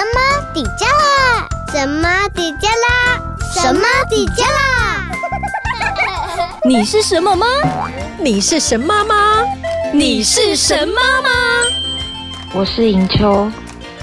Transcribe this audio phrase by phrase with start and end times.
[0.00, 0.18] 什么
[0.54, 1.46] 底加啦？
[1.70, 3.20] 什么底加啦？
[3.52, 5.12] 什么底加啦？
[6.64, 7.46] 你是什么吗？
[8.18, 9.44] 你是神妈吗？
[9.92, 11.28] 你是神妈吗？
[12.54, 13.52] 我是迎秋，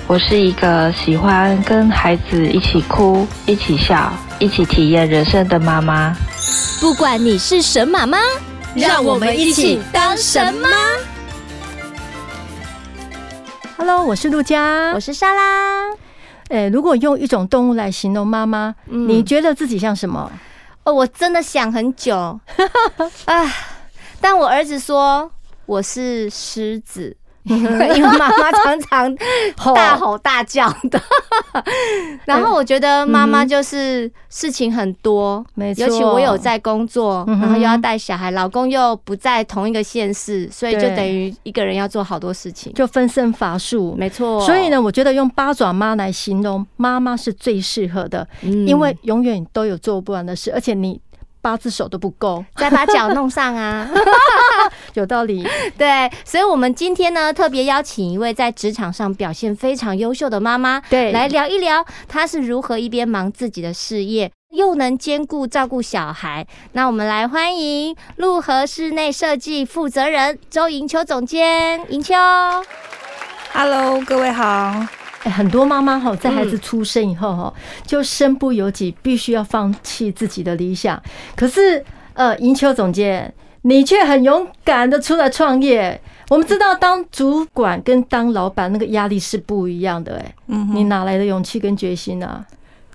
[0.05, 6.15] 我是一个喜欢跟孩子一起哭、一起笑、一起体验人生的妈妈。
[6.79, 8.19] 不管你是神妈吗，
[8.75, 10.69] 让我们一起当神妈。
[13.77, 15.91] Hello，我是陆佳，我是莎拉。
[16.49, 20.31] 诶，如果用一种动物来形容妈妈，嗯，你觉得自己像什么？
[20.83, 22.39] 哦，我真的想很久，
[23.25, 23.53] 啊！
[24.19, 25.29] 但我儿子说
[25.67, 27.15] 我是狮子。
[27.95, 29.17] 因为妈妈常常
[29.73, 31.01] 大吼大叫的，
[32.25, 35.85] 然后我觉得妈妈就是事情很多，没错。
[35.85, 44.39] 尤其我有在工作，然后又要带小孩，老公又不在同一个县市，所以就等于一个人要做好多事情，就分身乏术，没错。
[44.41, 50.99] 所以呢，我觉得用八爪妈来形容妈妈是最适合的，因为永远都有做不完的事，而且你。
[51.47, 53.89] 八只手都不够，再把脚弄上啊！
[54.95, 55.47] 有道理。
[55.77, 66.45] 对，所以，我们今天呢，特别邀请一位在职场上表现非常优秀的妈妈，对，来聊一聊她是如何一边忙自己的事业，又能兼顾照顾小孩。
[66.73, 72.13] 那我们来欢迎陆河室内设计负责人周迎秋总监，迎秋。
[73.53, 74.85] Hello，各位好。
[75.29, 77.53] 很多妈妈哈，在孩子出生以后哈，
[77.85, 81.01] 就身不由己，必须要放弃自己的理想。
[81.35, 81.83] 可是，
[82.13, 83.33] 呃，银秋总监，
[83.63, 85.99] 你却很勇敢的出来创业。
[86.29, 90.17] 我们知道，当主管跟当老板那个压力是不一样的。
[90.17, 92.45] 哎，嗯，你哪来的勇气跟决心呢？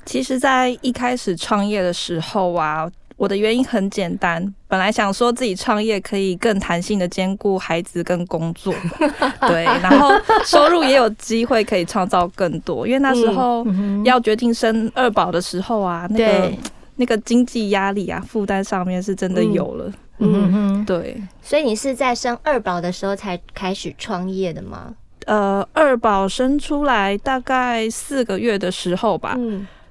[0.04, 2.90] 其实，在一开始创业的时候啊。
[3.22, 8.74] 我的原因很简单，本来想说自己创业可以更弹性的兼顾孩子跟工作，
[9.46, 10.10] 对，然后
[10.44, 12.84] 收入也有机会可以创造更多。
[12.84, 13.64] 因为那时候
[14.04, 16.52] 要决定生二宝的时候啊，那个
[16.96, 19.92] 那个经济压力啊，负担上面是真的有了。
[20.18, 21.22] 嗯哼，对。
[21.40, 24.92] 所以你是在生二宝的时候才开始创业的吗？
[25.26, 29.38] 呃，二宝生出来大概四个月的时候吧，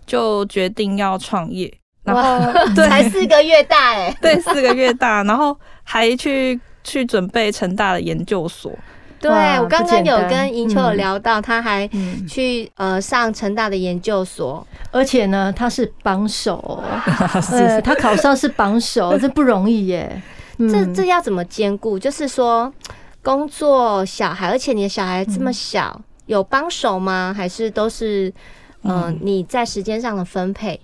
[0.05, 1.73] 就决定要创业。
[2.03, 8.71] 然后 对，才四个月大哎， 对，四个月大，然后还去去准备成大的研究所。
[9.19, 9.29] 对，
[9.59, 11.87] 我刚刚有跟银秋有聊到，他还
[12.27, 16.83] 去呃上成大的研究所，而且呢，他是榜首，
[17.51, 20.21] 呃，他考上是榜首，这不容易耶。
[20.57, 21.99] 这这要怎么兼顾？
[21.99, 22.73] 就是说
[23.21, 27.31] 工作、小孩，而且你的小孩这么小，有帮手吗？
[27.35, 28.33] 还是都是
[28.81, 30.79] 嗯你在时间上的分配？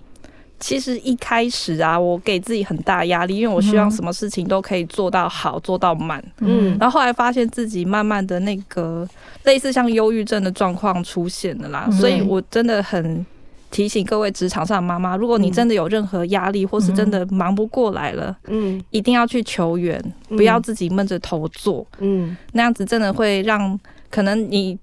[0.60, 6.22] 其实一开始啊，我给自己很大压力，因为我希望什么事情都可以做到好，做到满。
[6.40, 9.08] 嗯，然后后来发现自己慢慢的那个
[9.44, 13.24] 类似像忧郁症的状况出现了啦，所以我真的很
[13.70, 23.78] 提醒各位职场上的妈妈，如果你真的有任何压力，或是真的忙不过来了，嗯，一定要去求援，不要自己闷着头做，嗯，那样子真的会让
[24.10, 24.78] 可能你。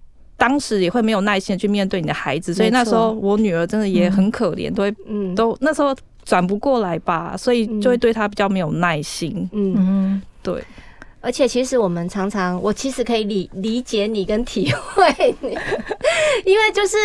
[0.47, 4.95] 当时也会没有耐心去面对你的孩子，所以那时候我女儿真的也很可怜，都会
[5.35, 9.49] 都那时候转不过来吧，所以就会对她比较没有耐心。
[9.53, 10.63] 嗯，对。
[11.19, 15.49] 而且其实我们常常，我其实可以理理解你跟体会你，
[16.45, 16.95] 因为就是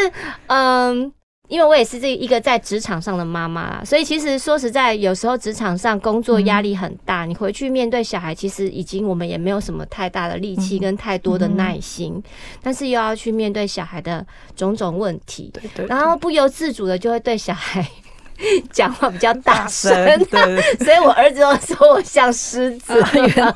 [0.48, 1.10] 嗯。
[1.50, 12.22] 因为我也是这一个在职场上的妈妈啦，所以其实说实在，有时候职场上工作压力很大，你回去面对小孩，其实已经我们也没有什么太大的力气跟太多的耐心，
[12.62, 14.24] 但是又要去面对小孩的
[14.54, 15.52] 种种问题，
[15.88, 17.84] 然后不由自主的就会对小孩
[18.70, 19.92] 讲话比较大声，
[20.78, 22.94] 所以我儿子都说我像狮子。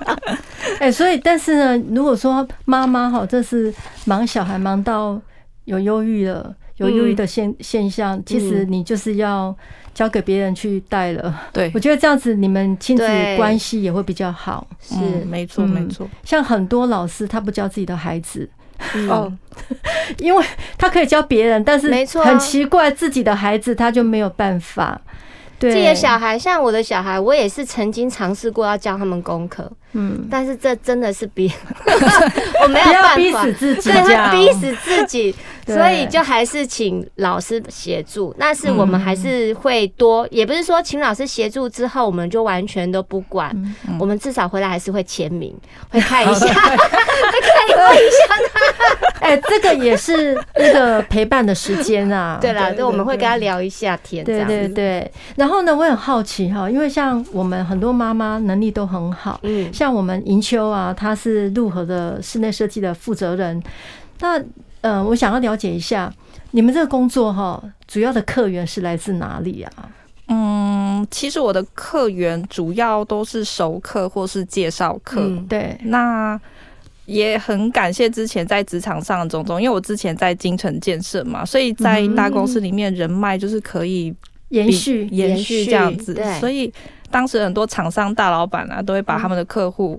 [0.80, 3.72] 哎，所以但是呢，如果说妈妈哈，这是
[4.04, 5.20] 忙小孩忙到
[5.66, 6.52] 有忧郁了。
[6.76, 9.54] 有忧郁的现现象，其实你就是要
[9.94, 11.34] 交给别人去带了。
[11.52, 14.66] 对，我觉得这样子你们亲子关系也会比较好。
[14.80, 14.96] 是，
[15.26, 16.08] 没错，没错。
[16.24, 18.48] 像很多老师，他不教自己的孩子，
[19.08, 19.32] 哦，
[20.18, 20.44] 因为
[20.76, 22.24] 他可以教别人，但是没错。
[22.24, 25.00] 很奇怪，自己的孩子他就没有办法。
[25.56, 29.70] 对，自己的小孩，像我的小孩，我也是曾经尝试过要教他们功课。
[29.92, 31.48] 嗯，但是这真的是逼，
[32.64, 35.32] 我没有办法，逼死自己，对，他逼死自己，
[35.66, 38.34] 所以就还是请老师协助。
[38.38, 43.50] 那是我们还是会多，也不是说请老师协助之后我们就完全都不管，
[43.98, 45.56] 我们至少回来还是会签名，
[45.88, 49.24] 会看一下，会看一下他。
[49.24, 52.36] 哎，这个也是那个陪伴的时间啊。
[52.42, 55.10] 对啦，对，我们会跟他聊一下天，对对对。
[55.36, 59.94] 然后呢，我很好奇哈，因为像我们很多妈妈能力都很好，嗯，像。
[59.94, 63.62] 我们银秋啊，她是陆河的室内设计的负责人。
[64.18, 64.42] 那
[64.84, 66.12] 呃，我想要了解一下，
[66.50, 67.58] 你们这个工作哈，
[67.88, 69.72] 主要的客源是来自哪里啊？
[70.28, 75.22] 嗯，其实我的客源主要都是熟客或是介绍客。
[75.22, 76.38] 嗯、对，那
[77.06, 84.14] 也很感谢之前在职场上的种种，因为我之前在京城建设嘛，所以在大公司里面人脉就是可以
[84.50, 86.14] 延续延续这样子。
[86.38, 86.70] 所以
[87.10, 89.98] 当时很多厂商大老板啊，都会把他们的客户。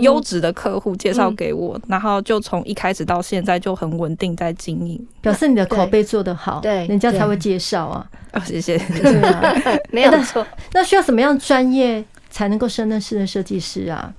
[0.00, 8.06] 优质的客户介绍给我，嗯、然后就从一开始到现在就很稳定在经营，表示你的口碑做得好，对，人家才会介绍啊。
[8.32, 8.78] 哦，谢谢。
[8.78, 9.54] 对啊，
[9.90, 10.46] 没有错。
[10.72, 14.12] 那需要什么样专业才能够胜任室内设计师啊？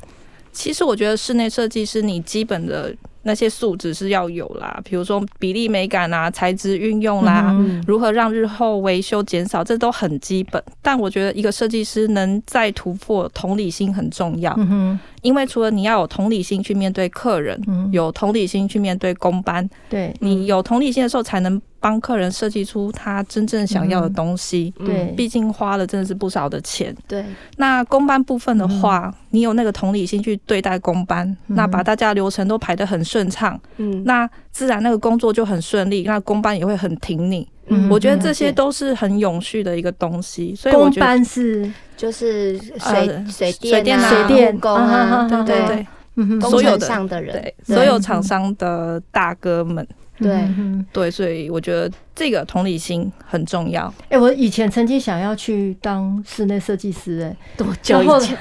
[0.52, 2.96] 其实我觉得室内设计师你基本的。
[3.28, 10.64] 那些素质是要有啦，比如说比例美感啊、材质运用啦，嗯、如何让日后维修减少，这都很基本。
[10.82, 14.56] 但我觉得一个设计师能再突破，同理心很重要。
[14.58, 21.62] 嗯，因为除了你要有同理心去面对客人，嗯、有同理心去面对工班，对，你有同理心的时候才能。
[21.80, 26.94] 帮客人设计出他真正想要的东西，嗯、对，毕竟花了真的是不少的钱。
[27.08, 27.24] 对，
[27.58, 37.48] 那工班部分的话，嗯、你有那个同理心去对待工班，嗯、那把大家流程都排得很顺畅，嗯，那自然那个工作就很顺利，那工班也会很挺你。
[37.68, 40.54] 嗯，我觉得这些都是很永续的一个东西。
[40.56, 49.88] 所以我觉得工班是就是水、呃、水电、水电啊、水电工啊，对对对，嗯，所有上的人，对，所有厂商的大哥们。
[50.20, 53.86] 对、嗯、对，所以我觉得这个同理心很重要。
[54.06, 58.36] 哎、欸，我以前曾经想要去当室内设计师、欸，哎，多久以前？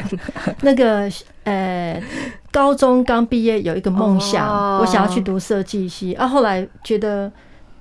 [0.62, 1.06] 那个
[1.44, 2.02] 呃，
[2.56, 6.14] 高中刚毕业有一个梦想，哦、我想要去读设计系。
[6.14, 7.30] 啊，后来觉得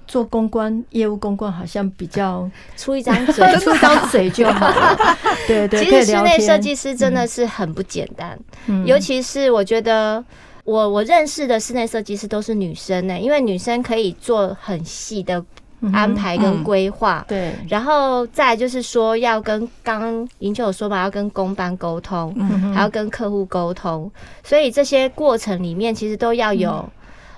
[0.06, 4.98] 做公关、业务公关好像比较 出一张嘴， 出一张嘴就好了。
[5.48, 8.38] 对对，其实室内设计师真的是很不简单，
[8.68, 10.22] 嗯、尤其是我觉得。
[10.66, 15.46] 我我认识的室内设计师都是女生呢、欸，因为女生可以做很细的
[15.94, 17.54] 安排跟规划、嗯嗯，对。
[17.70, 24.12] 然后再就是说，要跟刚刚银秋有说嘛，要跟工班沟通，嗯、还要跟客户沟通，
[24.44, 26.88] 所以这些过程里面其实都要有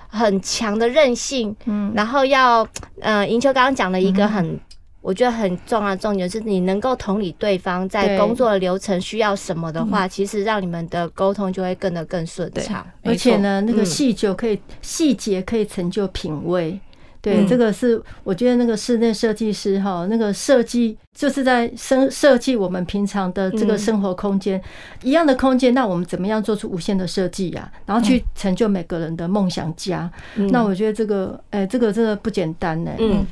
[0.08, 2.66] 很强的韧性，嗯，然后要，
[3.00, 4.46] 呃，银秋刚刚讲了一个很。
[4.46, 4.60] 嗯
[5.00, 12.84] 我觉得很重要的重点是你能够同理对方在工作的流程需要什么的话，其实让你们的沟通就会更得更顺畅。
[13.04, 16.78] 而且呢，那个细节可以细节可以成就品味。
[17.20, 24.60] 对，这个是我觉得那个室内设计师哈，那个设计就是在生设计我们平常的这个生活空间
[25.02, 27.70] 一样的空间，那我们怎么样做出无限的设计呀？
[27.86, 30.10] 然后去成就每个人的梦想家。
[30.50, 32.92] 那我觉得这个，哎，这个真的不简单呢。
[32.98, 33.26] 嗯。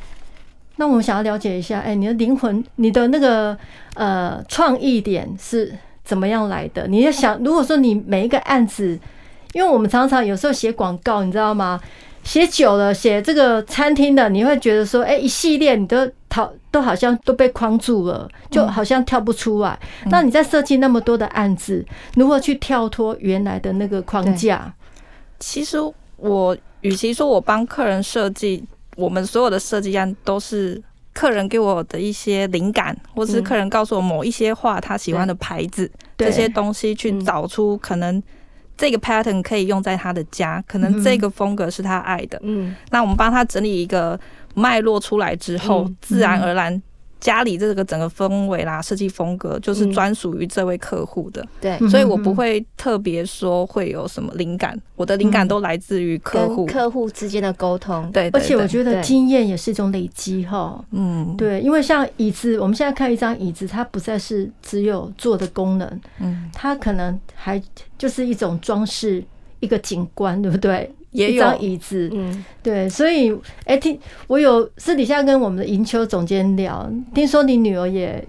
[0.78, 3.56] 那我们想要了解一下，哎，你的灵魂，你的那个
[3.94, 5.72] 呃创意点是
[6.04, 6.86] 怎么样来的？
[6.86, 8.98] 你要想，如果说你每一个案子，
[9.54, 11.80] 因为我们常常有时候写广告，你知道吗？
[12.26, 19.78] 写久了，写这个餐厅的，你会觉得说，哎，一系列你都讨，都好像都被框住了，就好像跳不出来。
[20.06, 21.86] 那你在设计那么多的案子，
[22.16, 24.74] 如何去跳脱原来的那个框架？
[25.38, 25.78] 其实
[26.16, 28.64] 我与其说我帮客人设计。
[28.96, 30.82] 我们所有的设计案都是
[31.12, 38.22] 客人给我的一些灵感，或是客人告诉我某一些话，他喜欢的牌子，这些东西去找出可能
[38.76, 42.38] 这个 pattern 可以用在他的家，可能这个风格是他爱的。
[42.42, 44.18] 嗯，那我们帮他整理一个
[44.54, 46.82] 脉络出来之后，自然而然。
[47.26, 51.44] 家里这个整个氛围啦，设计风格就是专属于这位客户的。
[51.60, 58.08] 对，所以我不会特别说会有什么灵感，我的灵感都来自于客户，客户之间的沟通。
[58.12, 60.80] 对，而且我觉得经验也是一种累积哈。
[60.92, 67.60] 嗯，对，因为像椅子，我们现在看一张椅子，它不再是只有坐的功能，嗯，它可能还
[67.98, 69.24] 就是一种装饰，
[69.58, 70.94] 一个景观，对不对？
[71.16, 73.32] 也有一张椅子，嗯，对，所以，
[73.64, 78.24] 哎、欸，听我有私底下跟我们的银秋总监聊，听说你女儿也。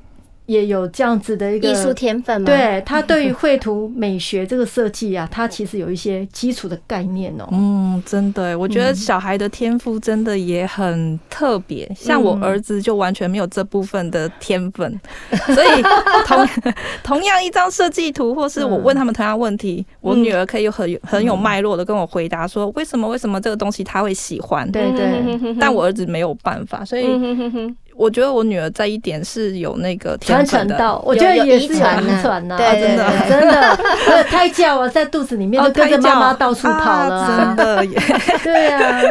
[0.47, 2.45] 也有这样子的一个艺术天分吗？
[2.45, 7.47] 对，他对于绘图美学这个设计啊，他其实有一些基础的概念哦。
[7.53, 11.89] 嗯，真的，我觉得小孩的天赋真的也很特别。
[11.95, 14.99] 像我儿子就完全没有这部分的天分，
[15.53, 15.83] 所以
[16.25, 16.47] 同
[17.03, 24.69] 同样一张设计图，或是我问他们同样问题，我女儿可以很很有脉络的跟我回答说为什么为什么这个东西他会喜欢。
[24.71, 27.05] 对对，但我儿子没有办法，所以。
[27.97, 32.47] 我觉得我女儿在一点是有那个传承到，我觉得也是遗传。
[32.47, 37.85] 呐，对，真的真的，胎教啊，在肚子里面都跟着妈妈到处跑了，真的，
[38.43, 39.01] 对啊。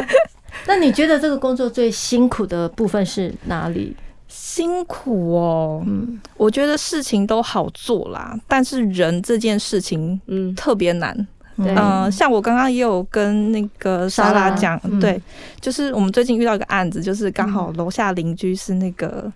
[0.67, 3.95] 那你觉得这个工作最辛苦的部分是哪里？
[4.29, 11.27] 辛苦哦，嗯，我觉得事情都好做啦，但是人这件事情，嗯，特别难。
[11.57, 14.51] 对，嗯，像我刚刚也有跟那个莎拉。
[14.51, 15.21] 讲，嗯、对，
[15.61, 19.33] 就是我们最近遇到一个案子，就是刚好楼下邻居是那个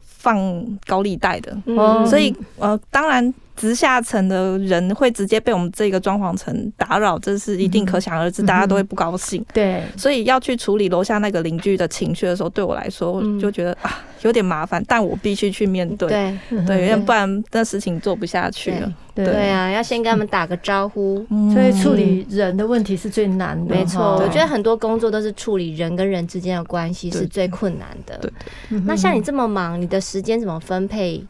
[0.00, 0.38] 放
[0.86, 3.32] 高利贷的，嗯、所以呃，当然。
[3.60, 9.44] 直下层的人会直接被我们这个装潢层打扰，这是一定可想而知，大家都会不高兴。
[9.52, 16.08] 对，所以要去处理楼下那个邻居的情绪的时候，对我来说就觉得啊有点麻烦，但我必须去面对。
[16.08, 18.90] 对 对，要不然那事情做不下去了。
[19.14, 21.26] 对啊，要先跟他们打个招呼。
[21.52, 23.74] 所以处理人的问题是最难的。
[23.74, 28.16] 没错，我觉得很多工作都是处理人跟人之间的关系是最困难的。
[28.16, 28.32] 对，
[28.86, 31.22] 那像你这么忙，你的时间怎么分配？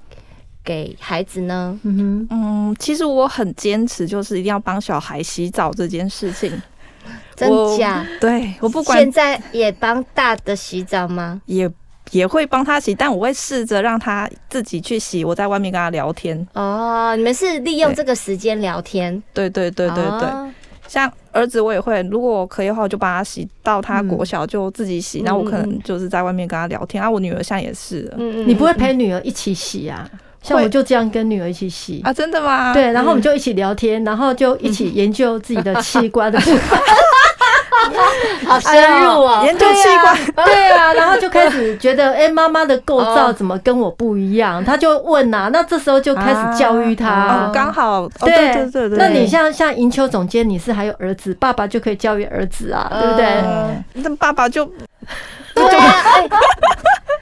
[0.64, 1.78] 给孩子呢？
[1.82, 6.50] 嗯嗯，其实我很坚持，就是一定要帮小孩洗澡这件事情。
[7.34, 8.06] 真假？
[8.20, 8.98] 对，我不管。
[8.98, 11.40] 现在也帮大的洗澡吗？
[11.46, 11.68] 也
[12.10, 15.24] 也会帮他洗，但我会试着让他自己去洗。
[15.24, 16.46] 我在外面跟他聊天。
[16.52, 19.22] 哦，你们是利用这个时间聊天？
[19.32, 20.28] 对对对对对。
[20.28, 20.52] 哦、
[20.86, 25.20] 像儿子，我也会，如果可以的话，我就帮他洗到他国小就自己洗。
[25.20, 27.02] 然后、嗯、我可能就是在外面跟他聊天。
[27.02, 28.12] 啊，我女儿现在也是。
[28.18, 28.48] 嗯嗯。
[28.48, 30.06] 你不会陪女儿一起洗啊？
[30.42, 32.72] 像我就这样跟女儿一起洗啊，真的吗？
[32.72, 36.78] 对，然后我们就一起聊天，然后就一起研究自己的器官的部分，
[38.48, 44.64] 好深入啊，研究器官，对啊，然后就开始觉得，哎，妈妈的构造怎么跟我不一样？
[44.64, 48.98] 他就问呐，那这时候就开始教育他，刚好，对对对对。
[48.98, 53.44] 那你像像银秋总监，你是还有儿子，爸爸就可以教育儿子啊，对不对？
[53.94, 54.64] 那爸爸就。
[55.52, 55.94] 对啊，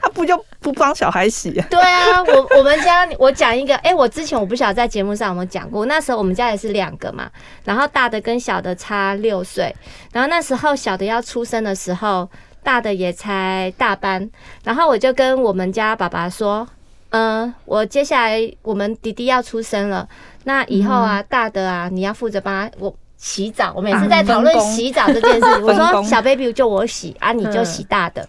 [0.00, 1.50] 他不就不帮小孩洗？
[1.70, 7.30] 对啊，我我们家我讲一个，哎，我之前我不晓得在节目上有没有讲过，那时候我们家也是两个嘛，
[7.64, 9.74] 然后大的跟小的差六岁，
[10.12, 12.28] 然后那时候小的要出生的时候，
[12.62, 14.30] 大的也才大班，
[14.64, 16.66] 然后我就跟我们家爸爸说，
[17.10, 20.08] 嗯，我接下来我们弟弟要出生了，
[20.44, 22.94] 那以后啊，大的啊，你要负责帮他我。
[23.18, 25.46] 洗澡，我们也是在讨论洗澡这件事。
[25.62, 28.26] 我说小 baby 就我洗啊，你就洗大的。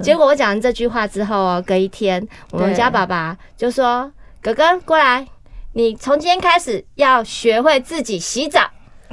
[0.00, 4.10] 结果我讲完这句话之后哦，隔一天，我们家爸爸就说
[4.42, 5.26] ：“哥哥过来，
[5.74, 8.70] 你从今天开始要学会自己洗澡。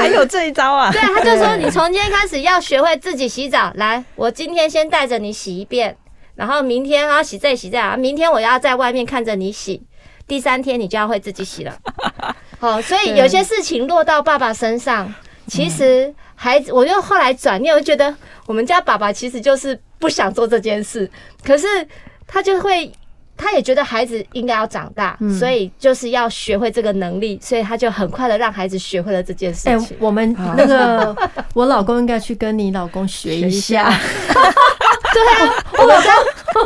[0.00, 0.90] 还有这一招啊？
[0.92, 3.70] 对，他就说你从今天开始要学会自己洗澡。
[3.76, 5.96] 来，我今天先带着你洗一遍，
[6.34, 9.84] 然后明天要洗这洗这啊，明天我要在外面看着你洗，
[10.26, 11.76] 第三天你就要会自己洗了。
[12.60, 15.12] 哦，所以有些事情落到爸爸身上，
[15.46, 18.14] 其实孩子，我就后来转念，我就觉得
[18.46, 21.08] 我们家爸爸其实就是不想做这件事，
[21.44, 21.66] 可是
[22.26, 22.90] 他就会，
[23.36, 29.78] 他也觉得孩子应该要长大，所以就是要学会这个能力，所以他就很快的让孩子学会了这件事情。
[29.78, 31.16] 哎，我们那个
[31.54, 33.88] 我老公应该去跟你老公学一下。
[35.10, 36.12] 对啊，我们家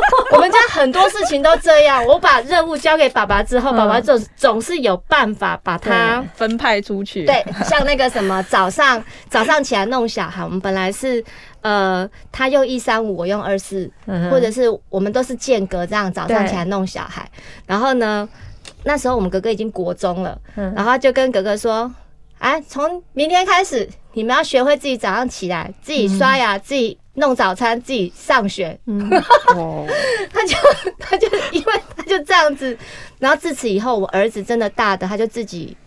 [0.31, 2.05] 我们家很多事情都这样。
[2.05, 7.25] 我把任务交给爸爸之后，爸爸总总是有办法把它分派出去。
[7.25, 11.23] 对，像那个什么早上 早上起来弄小孩，我们本来是
[11.61, 13.89] 呃，他用一三五，我用二四，
[14.31, 17.29] 或者是我们都是间隔这样早上起来弄小孩。
[17.65, 18.27] 然后呢，
[18.83, 20.37] 那时候我们哥哥已经国中了，
[20.75, 21.93] 然后就跟哥哥说
[22.39, 29.07] ：“哎，从明天开始，你们要学会自己早上起来自己刷牙，自己。”弄早餐，自己上学，嗯，
[30.33, 30.57] 他就
[30.97, 32.75] 他就因为他就这样子，
[33.19, 35.77] 然后自此以后，我儿子真的大的，他就自己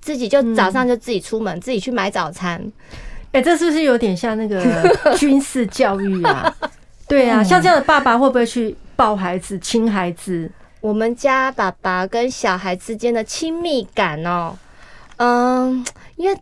[0.00, 2.62] 自己就早上就自己出门，自己去买早餐。
[3.32, 6.54] 哎，这是不是有点像那个 军事教育啊？
[7.08, 10.50] 对啊，像这样的爸爸会不会去抱孩子、亲孩子？
[10.80, 14.56] 我们家爸爸跟小孩之间的亲密感哦，
[15.16, 16.38] 嗯，因为。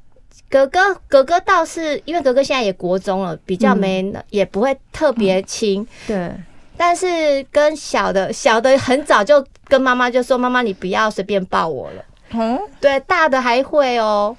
[0.48, 5.88] 哥哥，哥哥倒是因为哥哥现在也国中了，比较没，嗯、也不会特别亲，嗯。
[6.06, 6.32] 对，
[6.76, 14.36] 但是跟小的，小的很早就跟妈妈就说：“妈妈，你不要随便抱我了。”嗯，对，大的还会哦，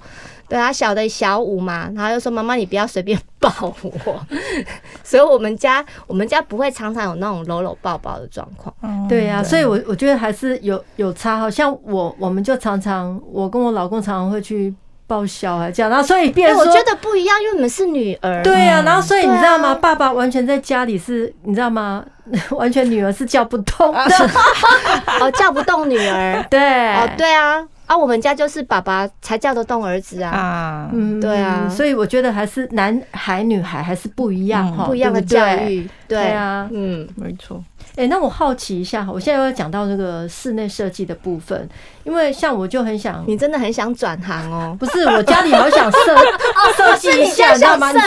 [0.47, 4.25] 对啊，小的小五嘛，然后就说：“妈妈，你不要随便抱我。
[5.03, 8.73] ”所以，我们家我们家不会常常有那种搂搂抱抱的状况。
[8.81, 11.37] 嗯，对呀，啊，所以我我觉得还是有有差。
[11.37, 14.73] 好像我我们就常常，我跟我老公常常会去。
[15.07, 18.43] 抱小孩这样，然后所以变，我觉得不一样，因为你们是女儿。
[18.43, 19.73] 对呀，然后所以你知道吗？
[19.75, 22.03] 爸爸完全在家里是，你知道吗？
[22.51, 24.01] 完全女儿是叫不动的，
[25.21, 26.45] 哦，叫不动女儿。
[26.49, 30.29] 对，哦，对啊，啊，我们家就是爸爸才叫得动儿子啊。
[30.29, 35.89] 啊，嗯，对啊，所以我觉得还是男孩女孩还是不一样哈，不一样的教育。
[36.07, 37.63] 对啊，嗯，没错。
[37.95, 41.67] 哎，那我好奇一下哈，我现在要讲到这个室内设计的部分，
[42.03, 44.75] 因为像我就很想，你真的很想转行哦？
[44.79, 45.97] 不是，我家里好想设
[46.77, 47.91] 设计一下，你知道吗？
[47.91, 48.05] 你知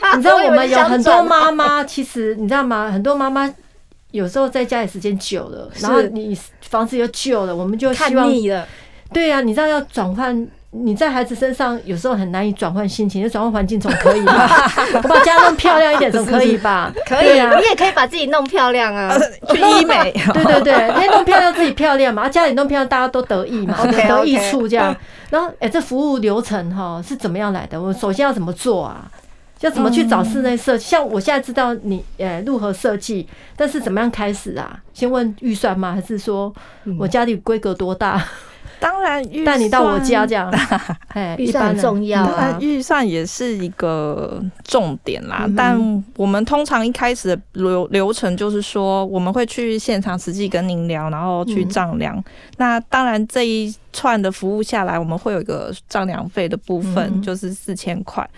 [0.00, 2.90] 道，你知道我们有很多妈妈，其实你知道吗？
[2.90, 3.48] 很多妈妈
[4.10, 8.26] 有时候在家里时间久了，然后你房子又旧了，我们就希望，
[9.12, 10.46] 对呀、啊，你知道要转换。
[10.72, 14.48] 你在孩子身上有时候很难以转换心情，就转换环境总可以吧？
[15.02, 16.92] 我把家弄漂亮一点总可以吧？
[17.06, 19.12] 可以啊，你也可以把自己弄漂亮啊，
[19.48, 20.12] 去医美。
[20.32, 24.96] 对 对对，因为弄漂亮自己漂亮嘛，家里弄漂亮大家都得意嘛，得益处这样。
[25.30, 27.82] 然后，哎、欸，这服务流程哈是怎么样来的？
[27.82, 29.10] 我首先要怎么做啊？
[29.62, 30.84] 要怎么去找室内设计？
[30.84, 33.26] 像我现在知道你呃如何设计，
[33.56, 34.78] 但是怎么样开始啊？
[34.94, 35.94] 先问预算吗？
[35.94, 36.54] 还是说
[36.96, 38.24] 我家里规格多大？
[38.80, 40.50] 当然，带你到我家这样，
[41.36, 42.34] 预算很重要啊。
[42.36, 45.46] 当然，预算也是一个重点啦。
[45.56, 45.78] 但
[46.16, 52.22] 我们通常一开始的流流程就是说，我们会去现场实际跟您聊，然后去丈量。
[52.56, 58.28] 那当然，这一串的服务下来，我们会有一个丈量费的部分，就是四千块。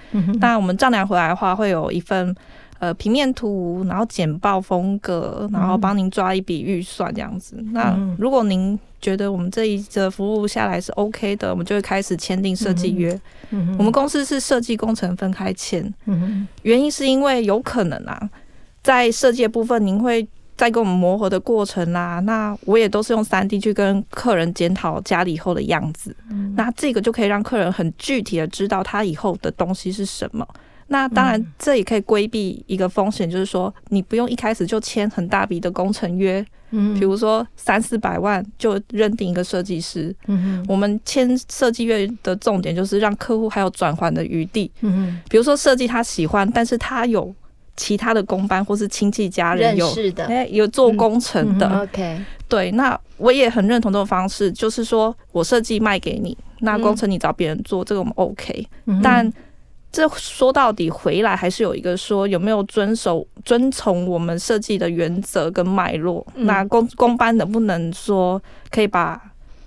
[0.41, 2.35] 当然，我们丈量回来的话，会有一份。
[2.83, 7.55] 呃，平面图，然后简报风格，然后帮您抓一笔预算这样子。
[7.59, 13.13] 嗯、那如果您觉得我们这一则服务下来是 OK 的，我们就会开始签订设计约。
[13.51, 18.29] 嗯嗯、我们公司是设计工程分开签，嗯、原因是因为有可能啊，
[18.83, 22.19] 在设计的部分，您会在跟我们磨合的过程啦、啊。
[22.19, 30.45] 那我也都是用三 D 去跟客人检讨家里以后的样子，嗯、那这个就可以让客人很具体的知道他以后的东西是什么。
[30.93, 47.35] 那当然，这也可以规避一个风险，就是说你不用一开始就签很大笔的工程约，嗯，比如说三四百万就认定一个设计师，嗯，我们签设计约的重点就是让客户还有转还的余地，嗯，比如说设计他喜欢，但是他有
[47.75, 49.91] 其他的工班或是亲戚家人有
[50.29, 58.67] 哎有做工程的，OK，对，那我也很认同这种方式，就是说我设计卖给你，那工程你找别人做，这个我们 OK，
[59.03, 59.33] 但。
[59.93, 66.27] 这说到底回来还是有一个说有没有遵守遵从我们设计的原则跟脉络？
[66.35, 69.21] 嗯、那公公班能不能说可以把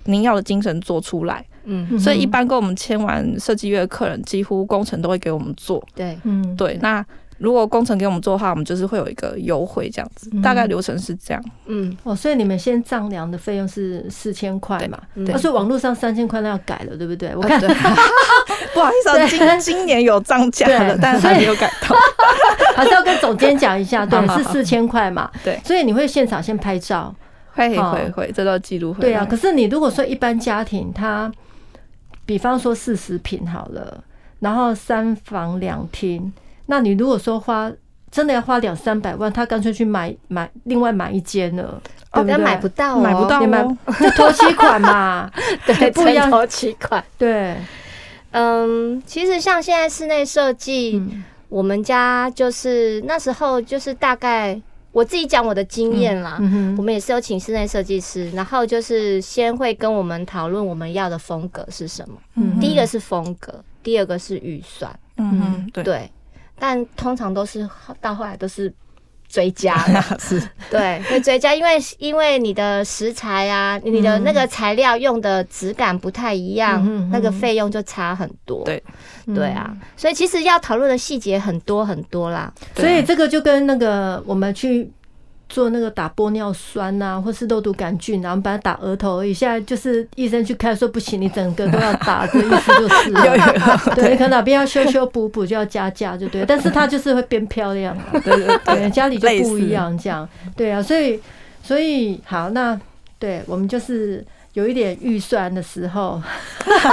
[0.04, 1.46] 您要的精神做出来？
[1.64, 5.82] 嗯，所以一般跟我们签完设计约的客人，几乎工程都会给我们做。
[5.94, 7.06] 对，嗯，对，那。
[7.38, 11.44] 如果工程给我们做的话，我们就是会有一个优惠这样子，大概流程是这样。
[11.66, 14.98] 嗯，哦，所以你们先丈量的费用是四千块嘛？
[15.14, 15.36] 对。
[15.36, 17.36] 所以网络上三千块那要改了，对不对？
[17.36, 17.60] 我看，
[18.72, 21.94] 不好意思，今今年有涨价了，但是还没有改到，
[22.74, 25.30] 还是要跟总监讲一下，对， 是四千块嘛？
[25.44, 25.60] 对。
[25.62, 27.14] 所以你会现场先拍照，
[27.52, 28.94] 会会会，这都记录。
[28.98, 31.30] 对啊，可是你如果说一般家庭，他
[32.24, 34.02] 比方说四十平好了，
[34.40, 36.32] 然后三房两厅。
[36.66, 37.70] 那你如果说花
[38.10, 41.80] 真的要花两三百万，他干脆去买买另外买一间了，
[42.12, 43.62] 哦，但买不到，买不到，你 买
[44.00, 45.30] 就头期款嘛，
[45.66, 46.30] 对， 不一样。
[46.30, 47.56] 头期款，对，
[48.30, 51.02] 嗯，其实像现在室内设计，
[51.48, 54.58] 我们家就是那时候就是大概
[54.92, 56.38] 我自己讲我的经验啦，
[56.78, 62.16] 我们也是有请室内设计师，然后就是先会跟我们讨论我们要的风格是什么，
[62.60, 66.10] 第一个是风格，第二个是预算，嗯，对。
[66.58, 67.68] 但通常都是
[68.00, 68.72] 到后来都是
[69.28, 78.64] 追加 的，是，对，会追加，因为因为你的食材啊，你的那个材料用的质感不太一样，那个费用就差很多。
[78.64, 78.82] 对，
[79.34, 82.52] 对啊，所以其实要讨论的细节很多很多啦。
[82.74, 84.90] 所以这个就跟那个我们去。
[85.48, 89.32] 做那个打玻尿酸啊，或是肉毒杆菌，然后把它打额头而已。
[89.32, 93.94] 现在就是医生去看说不行，你整个都要打，这意思就是了。
[93.94, 96.44] 对，你可能哪边要修修补补，就要加价，就对。
[96.44, 100.28] 但是它就是会变漂亮，对对对，家里就不一样这样。
[100.56, 101.20] 对啊，所以
[101.62, 102.78] 所以好，那
[103.18, 106.20] 对我们就是有一点预算的时候，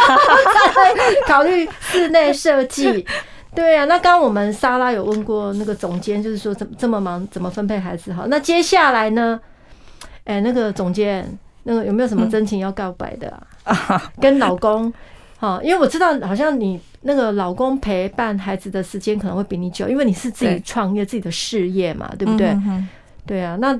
[1.27, 3.05] 考虑室内设计。
[3.55, 8.25] 对啊，那刚刚我们莎拉有问过那个总监，就是说怎么这么忙，怎么分配孩子好？
[8.27, 9.39] 那接下来呢？
[10.23, 13.31] 哎，那个总监，那个有没有什么真情要告白的
[13.63, 14.11] 啊？
[14.19, 14.91] 跟老公，
[15.37, 22.57] 好，因为我知道好像你那个老公陪伴孩子的时间可能会比你久，因为你是自己创业自己的事业嘛，对不对？
[23.25, 23.79] 对啊，那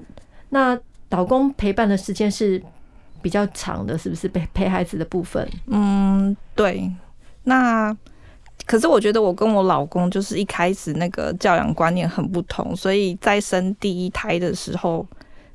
[0.49, 0.77] 那
[1.09, 2.61] 老公陪伴的时间是
[3.21, 5.49] 比较长的，是不是陪陪孩子的部分？
[5.65, 6.91] 嗯，对，
[7.43, 7.95] 那。
[8.65, 15.05] 可是我觉得我跟我老公就是一开始那个教养观念很不同，所以在生第一胎的时候，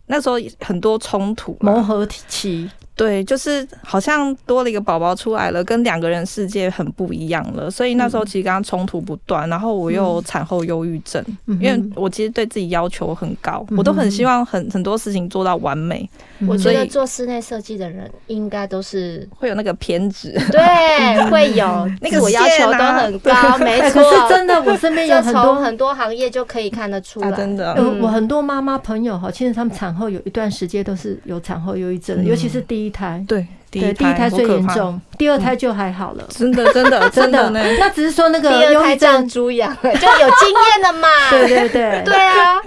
[0.07, 2.71] 那时候很多冲突磨合期。
[2.99, 7.71] 对，就是好像多了一个宝宝出来了，跟两个人世界很不一样了。
[7.71, 16.11] 所以那时候其实刚刚冲突不断，然后我又产后忧郁症，因为我其实对自己要求很高，我都很希望很很多事情做到完美。
[16.49, 24.03] 我觉得做室内设计的人应该都是会有那个偏执，对，会有 那个我要求都很 高，没错。
[24.03, 27.75] 可是真的，我身边 有很多很多行业就可以看得出来，真的。
[28.03, 32.88] 我很多妈妈朋友哈，其实他们产后有一段时间都是有产后忧郁症，尤其是第一。
[32.88, 36.24] 一胎对第一胎最严重，第二胎就还好了。
[36.31, 37.62] 真的真的 真的呢。
[37.79, 41.09] 那只是说那个第二胎忧郁症猪养， 就有经验了嘛。
[41.31, 42.62] 对对对对啊，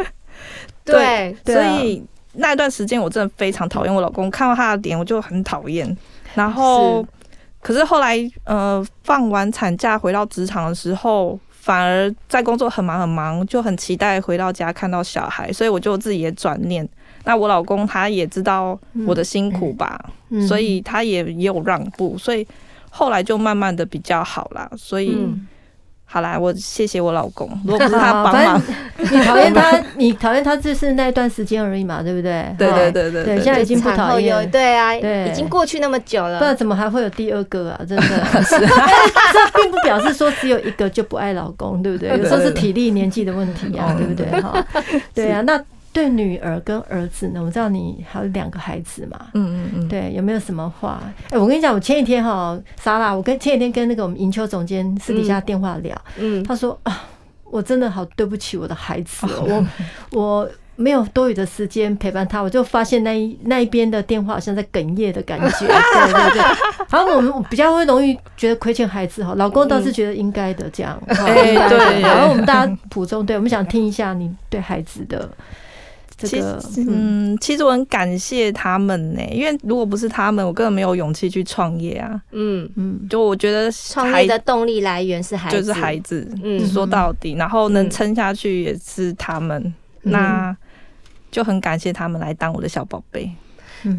[0.86, 2.04] 对，所以
[2.34, 5.98] 那一段时间我真的非常讨厌我老公，看到他的脸我就很讨厌。
[6.36, 7.04] 然后，
[7.62, 16.88] 可是后来呃放完产假回到职场的时候，反而在工作很忙很忙，就很期待回到家看到小孩，所以我就自己也转念。
[17.24, 22.46] 那我老公他也知道我的辛苦吧，嗯所以他也也有让步，所以
[22.90, 24.70] 后来就慢慢的比较好啦。
[24.78, 25.16] 所以。
[25.18, 25.48] 嗯
[26.14, 27.48] 好啦，我谢谢我老公。
[27.64, 28.62] 如果不是他帮忙，
[28.98, 32.54] 你讨厌他， 你讨厌他，就是那段时间而已嘛，对不对？
[32.58, 37.80] 对对对对对，现在已经不讨厌，对啊，对，已经过去那么久了，不然怎么还会有第二个啊？
[37.88, 42.10] 真的， 是这并不表示说只有一个就不爱老公，对不对？
[42.10, 44.42] 有时候是体力、年纪的问题啊，对不对？
[44.42, 44.68] 哈，
[45.16, 45.64] 对啊，那。
[45.94, 47.42] 对女儿跟儿子呢？
[47.44, 51.02] 我知道你还有两个孩子嘛，嗯嗯嗯，对，有没有什么话？
[51.30, 57.04] 哎，我跟你讲，我前几天哈，莎拉，我跟前几天跟那个我们营秋总监私底下电话聊，嗯，他说啊，
[57.44, 59.66] 我真的好对不起我的孩子， 我
[60.12, 65.68] 我没有多余的时间陪伴他，我就发现那一那一边的电话好像在哽咽的感觉，对
[66.14, 66.42] 对对。
[66.90, 72.02] 然后我们比较会容易觉得亏欠孩子哈，老公倒是觉得应该的这样， 哎对。
[72.02, 75.30] 然后我们大家普通，对我们想听一下你对孩子的。
[76.28, 82.22] 其实，嗯，其实我很感谢他们呢，因为如果不是他们，我根本没有勇气去创业啊。
[82.32, 86.28] 嗯嗯，就我觉得创业的动力来源是孩子，就是孩子。
[86.44, 90.56] 嗯，说到底，然后能撑下去也是他们，那
[91.30, 93.32] 就很感谢他们来当我的小宝贝。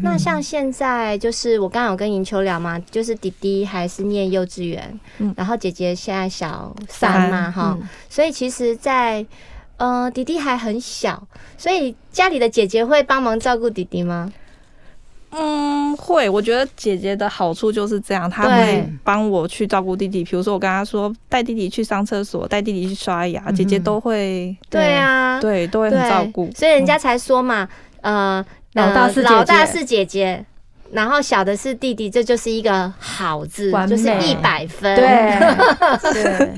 [0.01, 4.97] 那像现在，就是我刚刚有跟银秋聊嘛，就是弟弟还是念幼稚园，
[5.35, 9.25] 然后姐姐现在小三嘛，哈，所以其实，在
[9.83, 14.31] 呃，弟弟还很小，所以家里的姐姐会帮忙照顾弟弟吗？
[15.31, 16.29] 嗯，会。
[16.29, 20.23] 我觉得姐姐的好处就是这样，她会帮我去照顾弟弟。
[20.23, 24.55] 比如说，我跟她说带弟弟去上厕所，带弟弟去刷牙，姐姐都会。
[24.69, 26.49] 对啊，对，都会很照顾。
[26.55, 27.67] 所以人家才说嘛，
[27.99, 30.45] 呃，老大是老大是姐姐，
[30.93, 34.95] 然后小的是弟弟，这就是一个好字，就是一百分。
[34.95, 35.03] 对
[36.13, 36.49] 对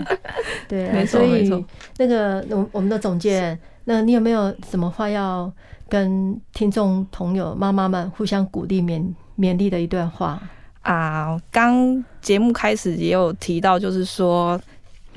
[0.67, 1.63] 对，没错没错。
[1.97, 5.49] 那个，我我们的总监，那你有没有什么话要
[5.87, 9.01] 跟听众朋友妈妈们互相鼓励勉
[9.39, 10.41] 勉励的一段话
[10.81, 11.39] 啊？
[11.49, 14.59] 刚节目开始也有提到，就是说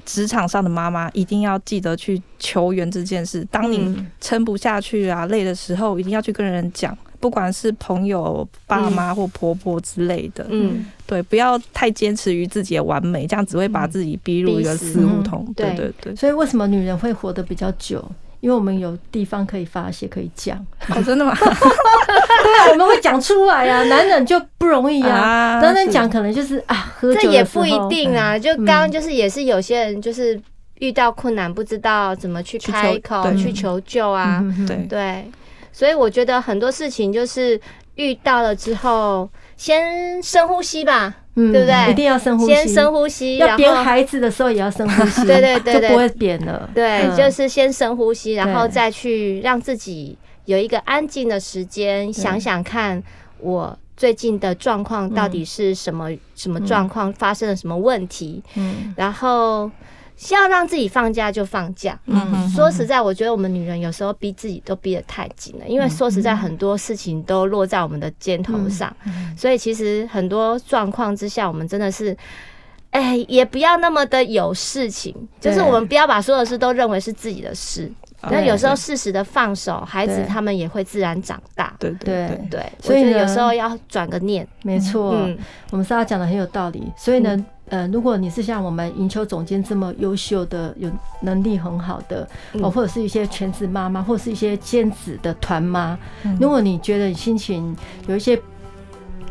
[0.04, 3.44] 职场上的妈妈一定要记得去求援这件事。
[3.50, 6.96] 当你撑不下去啊、累的时候，一定要去跟人讲。
[7.20, 15.46] 不管是朋友、爸妈或婆婆之类的，嗯，对，不要太坚持于自己的完美，这样只会把自己逼入一个死胡同。
[15.57, 16.14] 对对对。
[16.14, 18.04] 所以为什么女人会活得比较久？
[18.40, 20.57] 因为我们有地方可以发泄，可以讲。
[20.90, 21.35] 哦，真的吗？
[21.40, 23.83] 对啊，我们会讲出来啊。
[23.90, 27.20] 男人就不容易啊，男人讲可能就是啊，喝酒。
[27.22, 28.38] 这也不一定啊。
[28.38, 30.40] 就刚刚就是也是有些人就是
[30.78, 34.40] 遇到困难，不知道怎么去开口去求救啊。
[34.68, 35.24] 对对。
[35.72, 37.61] 所以我觉得很多事情就是
[37.94, 41.90] 遇到了之后，先深呼吸吧，嗯、对不对？
[41.90, 43.37] 一定要深呼吸，先深呼吸。
[43.38, 46.68] 要编孩子的时候也要深呼吸， 对对对，就不会扁了。
[46.74, 53.02] 对，嗯、就是先深呼吸，然后再去让自己有一个安静的时间，想想看
[53.38, 59.70] 我最近的状况到底是什么、嗯、什么状况，发生了什么问题，嗯，然后。
[60.18, 61.98] 需要让自己放假就放假。
[62.07, 68.94] 嗯，说实在，我觉得我们女人有时候逼自己都逼得太紧了，因为说实在，很多事情都落在我们的肩头上，
[69.37, 72.16] 所以其实很多状况之下，我们真的是，
[72.90, 77.90] 哎，也不要那么的有事情，就是我们不要把所有事都认为是自己的事。
[78.22, 81.72] 那有时候适时的放手，孩子他们也会自然长大。
[81.78, 84.44] 对对对，所以有时候要转个念。
[84.64, 85.14] 没错，
[85.70, 86.83] 我们莎拉讲的很有道理。
[86.96, 87.46] 所以呢。
[87.70, 95.98] 呃，如果你是像我们营秋总监这么优秀的、有能力很好的，哦，或者是一些全职妈妈，或者是一些兼职的团妈，
[96.40, 97.76] 如果你觉得你心情
[98.07, 98.40] 有一些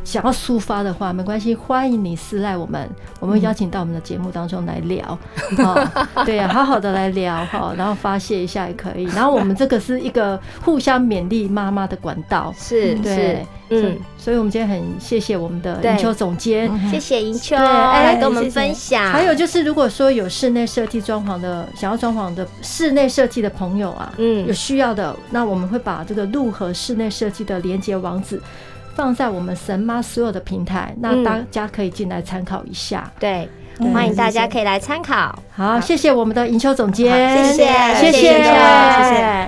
[0.08, 2.90] 想要抒发的话，没关系，欢迎你私赖我们，
[3.20, 5.20] 我们邀请到我们的节目当中来聊，
[5.58, 9.04] 哈，对呀，好好的来聊哈，然后发泄一下也可以。
[9.14, 19.12] 然后我们这个是一个互相勉励妈妈的管道，是，对，嗯，所以我们今天很谢谢我们的银秋总监，谢谢银秋来跟我们分享。
[19.12, 28.42] 还有就是，如果说有室内设计装潢的，想要装潢的室内设计的朋友啊，嗯，有需要的，那我们会把这个陆和室内设计的连接网址。
[28.98, 33.04] 放在我们神妈所有的平台，那大家可以进来参考一下。
[33.06, 33.48] 嗯、对，
[33.94, 35.38] 欢迎大家可以来参考。
[35.52, 39.48] 好，谢谢我们的营销总监，谢谢，谢谢，谢谢。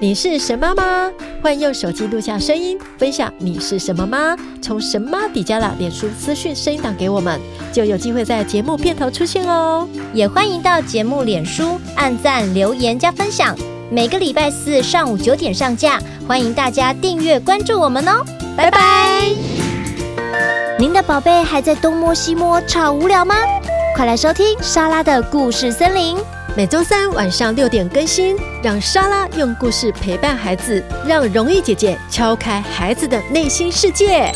[0.00, 1.12] 你是神妈吗？
[1.40, 4.36] 欢迎用手机录下声音，分享你是什么妈？
[4.60, 7.40] 从神妈底加拉脸书私讯声音档给我们，
[7.72, 9.86] 就有机会在节目片头出现哦。
[10.12, 13.56] 也欢迎到节目脸书按赞、留言加分享。
[13.92, 18.24] 每个礼拜四上午九点上架，欢迎大家订阅关注我们哦。
[18.56, 19.28] 拜拜。
[20.78, 23.34] 您的宝贝还在东摸西摸吵无聊吗？
[23.94, 26.16] 快来收听莎拉的故事森林，
[26.56, 34.32] 每周三晚上六点更新，让莎拉用故事陪伴孩子，让容易姐姐敲开孩子的内心世界。